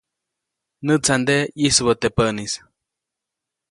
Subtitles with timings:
[0.87, 2.53] Näʼtsanteʼe ʼyisubäʼ teʼ päʼnis.